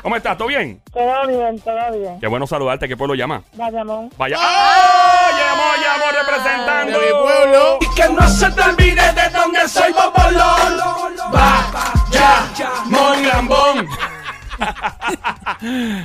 ¿Cómo 0.02 0.16
estás? 0.16 0.38
¿Todo 0.38 0.48
bien? 0.48 0.82
Todo 0.94 1.28
bien, 1.28 1.60
todo 1.60 2.00
bien. 2.00 2.20
Qué 2.20 2.28
bueno 2.28 2.48
saludarte. 2.48 2.88
¿Qué 2.88 2.96
pueblo 2.96 3.14
llama? 3.14 3.44
Bayamón. 3.54 4.10
Vaya. 4.18 4.38
¡Ah! 4.40 5.32
Llamó, 5.38 5.64
llamó 5.84 6.06
representando. 6.18 7.00
De 7.00 7.06
mi 7.06 7.12
pueblo. 7.12 7.80
Que 7.96 8.10
no 8.14 8.30
se 8.30 8.50
te 8.52 8.62
olvide 8.62 8.87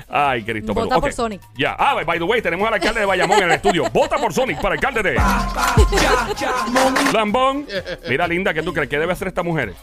Ay, 0.09 0.43
Cristo. 0.45 0.75
Vota 0.75 1.01
por 1.01 1.13
Sonic. 1.13 1.41
Ya. 1.57 1.75
Ah, 1.79 1.95
by 2.05 2.19
the 2.19 2.25
way, 2.25 2.41
tenemos 2.43 2.67
al 2.69 2.75
alcalde 2.75 3.01
de 3.01 3.07
Bayamón 3.07 3.39
en 3.39 3.45
el 3.45 3.53
estudio. 3.53 3.85
Vota 3.93 4.17
por 4.19 4.33
Sonic 4.33 4.61
para 4.61 4.75
alcalde 4.75 5.03
de. 5.03 5.21
Lambón. 7.13 7.67
Mira, 8.09 8.27
linda, 8.27 8.53
¿qué 8.55 8.63
tú 8.63 8.73
crees? 8.73 8.89
¿Qué 8.89 8.99
debe 8.99 9.13
hacer 9.13 9.29
esta 9.29 9.43
mujer? 9.43 9.75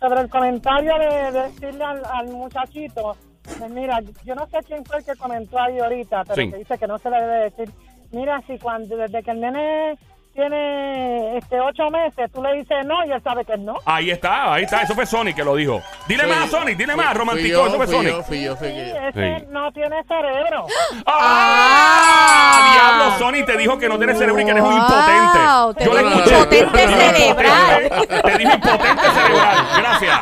Sobre 0.00 0.20
el 0.20 0.28
comentario 0.28 0.92
de, 0.98 1.32
de 1.32 1.42
decirle 1.42 1.84
al, 1.84 2.02
al 2.04 2.26
muchachito, 2.28 3.16
pues 3.58 3.70
mira, 3.70 4.00
yo 4.24 4.34
no 4.34 4.46
sé 4.48 4.58
quién 4.66 4.84
fue 4.84 4.98
el 4.98 5.04
que 5.04 5.14
comentó 5.14 5.60
ahí 5.60 5.78
ahorita, 5.78 6.24
pero 6.24 6.34
Sí. 6.42 6.50
que 6.50 6.56
dice 6.58 6.78
que 6.78 6.86
no 6.88 6.98
se 6.98 7.08
le 7.10 7.20
debe 7.20 7.38
decir, 7.50 7.70
mira, 8.10 8.42
si 8.48 8.58
cuando 8.58 8.96
desde 8.96 9.22
que 9.22 9.30
el 9.30 9.40
nene 9.40 9.96
tiene 10.32 11.36
este 11.38 11.60
ocho 11.60 11.90
meses, 11.90 12.30
tú 12.32 12.42
le 12.42 12.54
dices 12.54 12.76
no 12.86 13.04
y 13.06 13.12
él 13.12 13.22
sabe 13.22 13.44
que 13.44 13.56
no. 13.58 13.74
Ahí 13.84 14.10
está, 14.10 14.52
ahí 14.54 14.64
está. 14.64 14.82
Eso 14.82 14.94
fue 14.94 15.06
Sonic 15.06 15.36
que 15.36 15.44
lo 15.44 15.54
dijo. 15.56 15.80
Dile 16.08 16.24
Sí. 16.24 16.30
más, 16.30 16.50
Sonic, 16.50 16.76
dile 16.76 16.96
más, 16.96 17.14
romántico. 17.16 17.66
Eso 17.66 17.76
fue 17.76 17.86
fui 17.86 17.94
Sonic. 17.96 18.12
yo, 18.12 18.22
fui 18.22 18.42
yo, 18.42 18.56
fui 18.56 18.68
Sí, 18.68 18.74
yo. 18.74 19.08
ese 19.08 19.38
Sí. 19.40 19.46
no 19.50 19.70
tiene 19.72 20.02
cerebro. 20.04 20.66
¡Ah! 21.06 22.72
Diablo, 22.72 23.18
Sonic 23.18 23.46
te 23.46 23.56
dijo 23.56 23.78
que 23.78 23.88
no 23.88 23.98
tienes 23.98 24.18
cerebro 24.18 24.40
y 24.40 24.44
que 24.44 24.50
eres 24.50 24.62
un 24.62 24.70
Wow, 24.70 24.78
impotente. 24.78 25.38
te 25.78 25.84
Yo 25.84 25.94
le 25.94 26.02
dijo 26.02 26.14
escuché. 26.18 26.58
impotente 26.58 26.78
cerebral. 26.88 27.82
impotente. 27.84 28.22
Te 28.22 28.38
dijo 28.38 28.54
impotente 28.54 29.10
cerebral. 29.10 29.66
Gracias. 29.78 30.20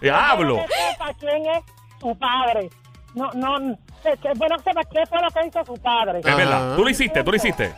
Diablo. 0.00 0.56
Que 0.56 0.74
sepa 0.74 1.12
quién 1.18 1.46
es 1.46 1.64
su 2.00 2.18
padre. 2.18 2.70
No, 3.14 3.30
no, 3.34 3.76
que, 4.02 4.16
que 4.18 4.28
bueno 4.36 4.56
que 4.58 4.62
sepa 4.64 4.80
qué 4.84 5.06
fue 5.06 5.20
lo 5.22 5.28
que 5.30 5.46
hizo 5.46 5.64
su 5.64 5.74
padre. 5.82 6.18
Es 6.20 6.36
verdad. 6.36 6.76
Tú 6.76 6.84
lo 6.84 6.90
hiciste, 6.90 7.24
tú 7.24 7.30
lo 7.30 7.36
hiciste. 7.36 7.74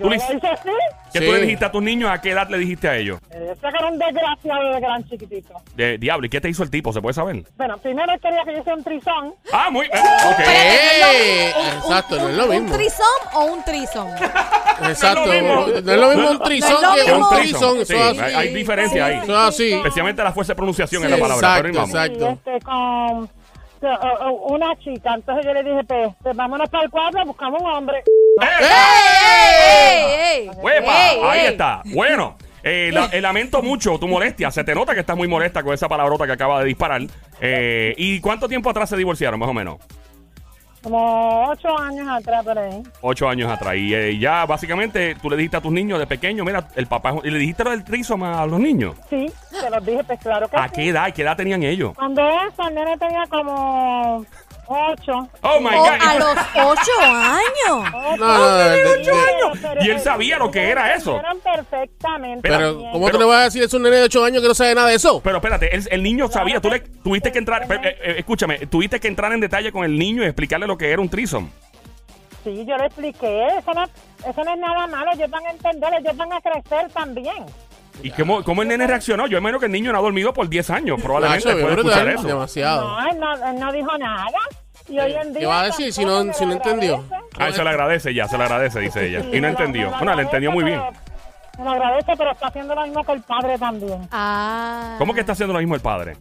Tú 0.00 0.10
le 0.10 0.16
hice 0.16 0.24
así. 0.48 0.68
¿Qué 1.12 1.18
Sí. 1.20 1.26
tú 1.26 1.32
le 1.32 1.40
dijiste 1.42 1.64
a 1.64 1.70
tus 1.70 1.82
niños? 1.82 2.10
¿A 2.10 2.20
qué 2.20 2.30
edad 2.32 2.48
le 2.48 2.58
dijiste 2.58 2.88
a 2.88 2.96
ellos? 2.96 3.20
Ese 3.30 3.60
que 3.60 3.68
era 3.68 3.86
un 3.88 3.98
desgraciado 3.98 4.72
de 4.74 4.80
gran 4.80 5.04
chiquitito. 5.08 5.54
De, 5.76 5.96
diablo, 5.98 6.26
¿y 6.26 6.30
qué 6.30 6.40
te 6.40 6.48
hizo 6.48 6.62
el 6.64 6.70
tipo? 6.70 6.92
¿Se 6.92 7.00
puede 7.00 7.14
saber? 7.14 7.44
Bueno, 7.56 7.78
primero 7.78 8.12
él 8.12 8.20
quería 8.20 8.42
que 8.44 8.52
yo 8.54 8.58
hiciera 8.58 8.76
un 8.76 8.84
trizón. 8.84 9.34
Ah, 9.52 9.68
muy. 9.70 9.86
eh, 9.86 9.90
ok. 9.92 10.38
¡Eh! 10.46 11.52
Un- 11.56 11.78
Exacto, 11.78 12.16
no 12.16 12.28
es 12.28 12.34
lo 12.36 12.44
un- 12.44 12.50
mismo. 12.50 12.66
¿Un 12.72 12.72
trisón 12.72 13.06
o 13.34 13.44
un 13.44 13.62
trison? 13.64 14.08
Exacto. 14.88 15.26
No 15.26 15.32
es 15.32 15.42
lo 15.42 15.66
mismo. 15.66 15.66
No 15.82 15.92
es 15.92 15.98
lo 16.00 16.08
mismo 16.08 16.12
un 16.14 16.24
No 16.24 16.30
es 16.32 16.40
trison 16.48 16.82
lo 16.82 16.94
que 16.94 17.02
mismo. 17.12 17.28
un 17.28 17.36
trison. 17.36 17.76
Eso 17.78 17.84
Sí, 17.86 17.94
es 17.94 18.18
hay, 18.20 18.34
hay 18.34 18.54
diferencia 18.54 19.06
ahí. 19.06 19.14
Eso 19.22 19.32
es 19.32 19.48
así. 19.48 19.72
Especialmente 19.74 20.22
la 20.24 20.32
fuerza 20.32 20.52
de 20.52 20.56
pronunciación 20.56 21.04
en 21.04 21.10
la 21.12 21.18
palabra. 21.18 21.54
pero 21.62 21.68
ahí 21.68 21.86
exacto, 21.86 22.18
vamos. 22.18 22.38
exacto. 22.44 22.50
Este 22.50 22.64
con 22.64 23.30
una 24.52 24.76
chica. 24.78 25.14
Entonces 25.14 25.44
yo 25.44 25.52
le 25.54 25.62
dije, 25.62 25.84
pues, 25.86 26.08
pues, 26.22 26.36
vámonos 26.36 26.68
para 26.70 26.84
el 26.84 26.90
cuadro, 26.90 27.24
buscamos 27.26 27.60
un 27.62 27.68
hombre. 27.70 28.02
¡Eh! 28.40 28.46
¡Ey, 30.36 30.48
ey! 30.48 30.50
¡Huepa! 30.56 31.10
¡Ey, 31.12 31.20
Ahí 31.22 31.46
está. 31.46 31.82
Bueno, 31.86 32.36
eh, 32.62 32.90
la- 32.92 33.06
eh, 33.12 33.20
lamento 33.20 33.62
mucho 33.62 33.98
tu 33.98 34.08
molestia. 34.08 34.50
Se 34.50 34.64
te 34.64 34.74
nota 34.74 34.94
que 34.94 35.00
estás 35.00 35.16
muy 35.16 35.28
molesta 35.28 35.62
con 35.62 35.74
esa 35.74 35.88
palabrota 35.88 36.26
que 36.26 36.32
acaba 36.32 36.60
de 36.60 36.66
disparar. 36.66 37.02
Eh, 37.40 37.94
¿Y 37.96 38.20
cuánto 38.20 38.48
tiempo 38.48 38.70
atrás 38.70 38.88
se 38.88 38.96
divorciaron, 38.96 39.38
más 39.38 39.48
o 39.48 39.54
menos? 39.54 39.78
Como 40.82 41.48
ocho 41.48 41.78
años 41.78 42.06
atrás 42.10 42.44
por 42.44 42.58
ahí. 42.58 42.82
Ocho 43.00 43.26
años 43.26 43.50
atrás. 43.50 43.74
Y 43.76 43.94
eh, 43.94 44.18
ya, 44.18 44.44
básicamente, 44.44 45.14
tú 45.22 45.30
le 45.30 45.36
dijiste 45.36 45.56
a 45.56 45.60
tus 45.62 45.72
niños 45.72 45.98
de 45.98 46.06
pequeño, 46.06 46.44
mira, 46.44 46.68
el 46.76 46.86
papá... 46.86 47.14
¿Y 47.24 47.30
le 47.30 47.38
dijiste 47.38 47.64
lo 47.64 47.70
del 47.70 47.84
trisom 47.84 48.22
a 48.22 48.44
los 48.44 48.60
niños? 48.60 48.94
Sí, 49.08 49.32
te 49.50 49.70
los 49.70 49.86
dije, 49.86 50.04
pues 50.04 50.20
claro 50.20 50.46
que 50.46 50.56
¿A 50.58 50.68
sí. 50.68 50.74
qué 50.74 50.88
edad? 50.90 51.10
¿Qué 51.14 51.22
edad 51.22 51.38
tenían 51.38 51.62
ellos? 51.62 51.94
Cuando 51.94 52.20
eso, 52.28 52.68
el 52.68 52.74
nene 52.74 52.98
tenía 52.98 53.24
como 53.30 54.26
ocho. 54.66 55.28
Oh 55.42 55.60
my 55.60 55.74
O 55.74 55.78
God. 55.78 55.88
a 56.00 56.14
los 56.18 56.38
ocho 56.54 56.92
años. 57.00 57.88
Ocho. 57.94 58.16
No, 58.16 58.38
no, 58.38 58.56
de- 58.58 59.54
Pero- 59.62 59.84
Y 59.84 59.90
él 59.90 60.00
sabía 60.00 60.38
lo 60.38 60.50
que 60.50 60.68
era 60.70 60.94
eso. 60.94 61.18
Eran 61.18 61.38
perfectamente. 61.40 62.48
Pero, 62.48 62.76
bien. 62.76 62.92
¿cómo 62.92 63.06
Pero- 63.06 63.18
tú 63.18 63.24
le 63.24 63.28
vas 63.30 63.40
a 63.40 63.44
decir 63.44 63.62
a 63.70 63.76
un 63.76 63.82
nene 63.82 63.96
de 63.96 64.02
8 64.04 64.24
años 64.24 64.42
que 64.42 64.48
no 64.48 64.54
sabe 64.54 64.74
nada 64.74 64.88
de 64.88 64.94
eso? 64.94 65.20
Pero 65.22 65.36
espérate, 65.36 65.74
el, 65.74 65.86
el 65.90 66.02
niño 66.02 66.28
sabía, 66.28 66.60
tú 66.60 66.70
le 66.70 66.80
tuviste 66.80 67.32
que 67.32 67.38
entrar, 67.38 67.62
eh, 67.62 67.68
eh, 67.82 68.14
escúchame, 68.18 68.58
tuviste 68.66 69.00
que 69.00 69.08
entrar 69.08 69.32
en 69.32 69.40
detalle 69.40 69.72
con 69.72 69.84
el 69.84 69.98
niño 69.98 70.22
y 70.22 70.26
explicarle 70.26 70.66
lo 70.66 70.76
que 70.78 70.90
era 70.90 71.00
un 71.00 71.08
trisom. 71.08 71.50
Sí, 72.42 72.64
yo 72.66 72.76
le 72.76 72.86
expliqué. 72.86 73.46
Eso 73.58 73.72
no, 73.72 73.84
eso 73.84 74.44
no 74.44 74.52
es 74.52 74.58
nada 74.60 74.86
malo. 74.86 75.12
Ellos 75.14 75.30
van 75.30 75.46
a 75.46 75.50
entender, 75.50 75.94
ellos 75.98 76.14
van 76.14 76.30
a 76.30 76.40
crecer 76.42 76.90
también. 76.92 77.44
¿Y 78.02 78.10
cómo, 78.10 78.42
cómo 78.44 78.62
el 78.62 78.68
nene 78.68 78.86
reaccionó? 78.86 79.26
Yo 79.26 79.38
imagino 79.38 79.58
que 79.58 79.66
el 79.66 79.72
niño 79.72 79.92
no 79.92 79.98
ha 79.98 80.02
dormido 80.02 80.32
por 80.34 80.48
10 80.48 80.70
años, 80.70 81.00
probablemente 81.00 81.46
Nacho, 81.46 81.56
después 81.58 81.76
de 81.76 81.82
escuchar 81.82 82.08
eso. 82.08 82.22
Demasiado. 82.26 82.88
No, 82.88 83.08
él 83.10 83.18
no, 83.20 83.46
él 83.50 83.60
no 83.60 83.72
dijo 83.72 83.98
nada. 83.98 84.26
Y 84.88 84.98
hoy 84.98 85.12
en 85.14 85.32
día. 85.32 85.40
¿Qué 85.40 85.46
va 85.46 85.60
a 85.60 85.64
decir 85.64 85.92
si 85.92 86.04
no- 86.04 86.32
si 86.34 86.44
no 86.44 86.52
entendió? 86.52 87.02
Ah, 87.38 87.50
se 87.52 87.62
le 87.64 87.70
agradece 87.70 88.12
ya, 88.12 88.28
se 88.28 88.36
le 88.36 88.44
agradece, 88.44 88.80
dice 88.80 89.06
ella. 89.08 89.22
Sí, 89.22 89.28
Y 89.32 89.40
no 89.40 89.48
entendió. 89.48 89.90
Bueno, 89.92 90.14
le 90.14 90.22
entendió 90.22 90.50
muy 90.52 90.64
bien. 90.64 90.80
pero- 91.56 91.64
Me 91.64 91.70
agradece, 91.70 92.12
pero 92.18 92.32
está 92.32 92.48
haciendo 92.48 92.74
lo 92.74 92.82
mismo 92.82 93.04
que 93.04 93.12
el 93.12 93.22
padre 93.22 93.56
también. 93.58 94.08
Ah. 94.10 94.96
¿Cómo 94.98 95.14
que 95.14 95.20
está 95.20 95.32
haciendo 95.32 95.52
lo 95.54 95.60
mismo 95.60 95.74
el 95.76 95.80
padre? 95.80 96.16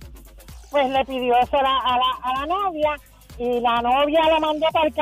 Pues 0.70 0.90
le 0.90 1.04
pidió 1.06 1.38
eso 1.40 1.58
a 1.60 1.64
la, 1.64 1.78
a 1.78 1.98
la, 1.98 2.04
a 2.24 2.40
la 2.40 2.46
novia 2.46 2.92
y 3.40 3.60
la 3.60 3.82
novia 3.82 4.22
lo 4.30 4.40
mandó 4.40 4.68
para 4.72 4.88
el 4.88 4.94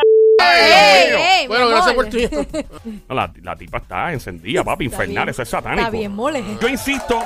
Bueno, 1.47 1.69
gracias 1.69 1.93
por. 1.93 2.07
No, 3.09 3.15
la, 3.15 3.31
la 3.43 3.55
tipa 3.55 3.77
está 3.77 4.11
encendida, 4.13 4.63
papi, 4.63 4.85
Está 4.85 4.95
infernal, 5.03 5.25
bien. 5.25 5.29
eso 5.29 5.41
es 5.41 5.49
satánico. 5.49 5.81
Está 5.81 5.91
bien 5.91 6.11
mole. 6.13 6.43
Yo 6.61 6.67
insisto, 6.67 7.21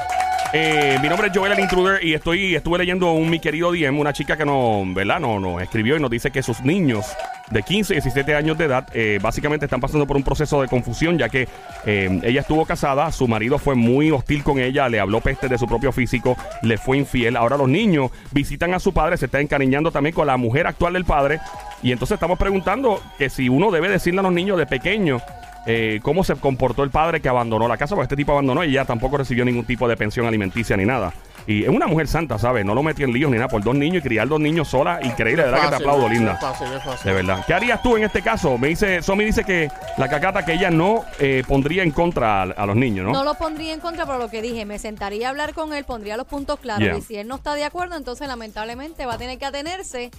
eh, 0.54 0.98
mi 1.02 1.10
nombre 1.10 1.28
es 1.28 1.38
Joel 1.38 1.52
el 1.54 1.60
Intruder 1.60 2.04
y 2.04 2.14
estoy 2.14 2.56
estuve 2.56 2.78
leyendo 2.78 3.12
un 3.12 3.30
mi 3.30 3.40
querido 3.40 3.72
DM, 3.72 4.00
una 4.00 4.14
chica 4.14 4.38
que 4.38 4.46
nos, 4.46 4.94
¿verdad? 4.94 5.20
No, 5.20 5.40
nos 5.40 5.62
escribió 5.62 5.96
y 5.98 6.00
nos 6.00 6.10
dice 6.10 6.32
que 6.32 6.42
sus 6.44 6.62
niños 6.62 7.06
de 7.52 7.62
15 7.62 7.94
y 7.94 7.96
17 7.98 8.36
años 8.36 8.58
de 8.58 8.66
edad 8.66 8.88
eh, 8.94 9.20
básicamente 9.22 9.66
están 9.66 9.80
pasando 9.80 10.08
por 10.08 10.18
un 10.18 10.24
proceso 10.24 10.62
de 10.62 10.68
confusión 10.68 11.18
ya 11.18 11.30
que 11.30 11.48
eh, 11.86 12.20
ella 12.24 12.42
estuvo 12.42 12.66
casada, 12.66 13.12
su 13.12 13.28
marido 13.28 13.60
fue 13.60 13.76
muy 13.76 14.12
hostil 14.12 14.44
con 14.44 14.60
ella, 14.60 14.90
le 14.90 15.00
habló 15.00 15.22
peste 15.22 15.48
de 15.48 15.58
su 15.58 15.68
propio 15.68 15.92
físico, 15.92 16.38
le 16.64 16.78
fue 16.78 16.98
infiel. 16.98 17.36
Ahora 17.38 17.58
los 17.58 17.68
niños 17.70 18.12
visitan 18.32 18.74
a 18.74 18.80
su 18.80 18.94
padre, 18.94 19.18
se 19.18 19.26
están 19.26 19.42
encariñando 19.42 19.92
también 19.92 20.16
con 20.16 20.28
la 20.28 20.38
mujer 20.38 20.68
actual 20.68 20.94
del 20.94 21.06
padre 21.06 21.40
y 21.86 21.92
entonces 21.92 22.16
estamos 22.16 22.40
preguntando 22.40 23.00
que 23.20 23.30
si 23.30 23.48
uno 23.48 23.70
debe 23.70 23.88
decirle 23.90 24.20
a 24.22 24.24
los 24.24 24.34
niños 24.34 24.58
de 24.58 24.66
pequeño 24.66 25.22
eh, 25.68 26.00
cómo 26.02 26.24
se 26.24 26.36
comportó 26.36 26.84
el 26.84 26.90
padre 26.90 27.22
que 27.22 27.30
abandonó 27.30 27.68
la 27.68 27.78
casa, 27.78 27.94
porque 27.94 28.06
este 28.06 28.16
tipo 28.16 28.32
abandonó 28.32 28.64
y 28.64 28.70
ella 28.70 28.86
tampoco 28.86 29.18
recibió 29.18 29.46
ningún 29.46 29.66
tipo 29.66 29.88
de 29.88 29.96
pensión 29.96 30.26
alimenticia 30.26 30.76
ni 30.78 30.86
nada. 30.86 31.14
Y 31.46 31.62
es 31.62 31.70
una 31.70 31.86
mujer 31.86 32.08
santa, 32.08 32.40
¿sabes? 32.40 32.66
No 32.66 32.74
lo 32.74 32.82
metió 32.82 33.06
en 33.06 33.14
líos 33.14 33.30
ni 33.30 33.38
nada 33.38 33.50
por 33.50 33.64
dos 33.64 33.76
niños 33.76 34.04
y 34.04 34.08
criar 34.08 34.28
dos 34.28 34.40
niños 34.40 34.68
sola. 34.68 35.00
Increíble, 35.04 35.44
de 35.44 35.52
verdad 35.52 35.66
que 35.66 35.70
te 35.70 35.76
aplaudo, 35.76 36.02
no 36.02 36.08
es 36.08 36.14
linda. 36.14 36.38
fácil, 36.38 36.68
es 36.74 36.84
fácil. 36.84 37.08
De 37.08 37.14
verdad. 37.14 37.44
¿Qué 37.46 37.54
harías 37.54 37.84
tú 37.84 37.98
en 37.98 38.04
este 38.04 38.24
caso? 38.24 38.58
Me 38.58 38.70
dice, 38.70 39.04
Somi 39.04 39.26
dice 39.26 39.44
que 39.44 39.70
la 39.98 40.10
cacata 40.10 40.44
que 40.44 40.54
ella 40.54 40.72
no 40.72 41.06
eh, 41.20 41.44
pondría 41.48 41.84
en 41.84 41.92
contra 41.92 42.42
a, 42.42 42.44
a 42.46 42.66
los 42.66 42.76
niños, 42.76 43.06
¿no? 43.06 43.12
No 43.12 43.24
lo 43.24 43.36
pondría 43.36 43.74
en 43.74 43.80
contra, 43.80 44.08
pero 44.08 44.18
lo 44.18 44.30
que 44.30 44.42
dije, 44.42 44.66
me 44.66 44.80
sentaría 44.80 45.28
a 45.28 45.30
hablar 45.30 45.54
con 45.54 45.72
él, 45.74 45.84
pondría 45.84 46.18
los 46.18 46.26
puntos 46.26 46.60
claros. 46.60 46.84
Yeah. 46.84 46.98
Y 46.98 47.02
si 47.02 47.16
él 47.18 47.28
no 47.28 47.36
está 47.36 47.54
de 47.54 47.64
acuerdo, 47.64 47.96
entonces 47.96 48.28
lamentablemente 48.28 49.06
va 49.06 49.14
a 49.14 49.18
tener 49.20 49.38
que 49.38 49.46
atenerse 49.46 50.10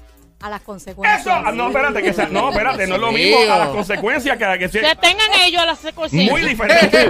a 0.40 0.50
las 0.50 0.60
consecuencias. 0.60 1.20
Eso, 1.22 1.32
ah, 1.32 1.50
no, 1.52 1.68
espérate, 1.68 2.02
que 2.02 2.12
sea- 2.12 2.28
no, 2.30 2.50
espérate, 2.50 2.86
no 2.86 2.96
es 2.96 3.00
lo 3.00 3.10
mismo 3.10 3.38
a 3.50 3.58
las 3.58 3.68
consecuencias 3.70 4.36
que, 4.36 4.58
que 4.58 4.68
se- 4.68 4.80
Que 4.80 4.94
tengan 4.96 5.28
ellos 5.44 5.64
las 5.64 5.78
consecuencias. 5.78 6.30
Muy 6.30 6.42
diferente. 6.42 7.04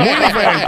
muy 0.00 0.08
diferente. 0.08 0.66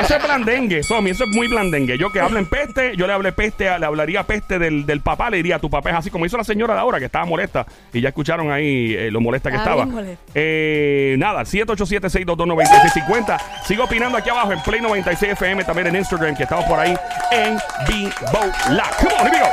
Eso 0.00 0.16
es 0.16 0.22
blandengue, 0.22 0.82
Somi. 0.82 1.10
Eso 1.10 1.24
es 1.24 1.30
muy 1.30 1.48
blandengue. 1.48 1.96
Yo 1.98 2.10
que 2.12 2.20
hablen 2.20 2.46
peste, 2.48 2.94
yo 2.96 3.06
le 3.06 3.12
hablé 3.14 3.32
peste, 3.32 3.68
a- 3.68 3.78
le 3.78 3.86
hablaría 3.86 4.22
peste 4.24 4.58
del, 4.58 4.84
del 4.84 5.00
papá, 5.00 5.30
le 5.30 5.38
diría 5.38 5.58
tu 5.58 5.70
papá 5.70 5.90
es 5.90 5.96
así, 5.96 6.10
como 6.10 6.26
hizo 6.26 6.36
la 6.36 6.44
señora 6.44 6.74
de 6.74 6.80
ahora, 6.80 6.98
que 6.98 7.06
estaba 7.06 7.24
molesta. 7.24 7.64
Y 7.94 8.00
ya 8.02 8.08
escucharon 8.10 8.52
ahí 8.52 8.94
eh, 8.94 9.10
lo 9.10 9.20
molesta 9.20 9.50
que 9.50 9.56
Estaba. 9.56 9.86
Eh, 10.34 11.16
nada, 11.18 11.42
787-622-9650. 11.44 13.38
Sigo 13.66 13.84
opinando 13.84 14.18
aquí 14.18 14.28
abajo 14.30 14.52
en 14.52 14.60
Play 14.62 14.80
96 14.80 15.32
FM, 15.32 15.64
también 15.64 15.88
en 15.88 15.96
Instagram, 15.96 16.36
que 16.36 16.42
estamos 16.44 16.64
por 16.66 16.78
ahí 16.78 16.94
en 17.32 17.56
vivo. 17.88 18.12
La. 18.70 18.84
Come 19.00 19.14
on, 19.18 19.26
here 19.26 19.30
we 19.32 19.38
go. 19.40 19.48